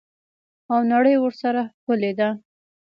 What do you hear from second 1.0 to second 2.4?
ورسره ښکلې ده.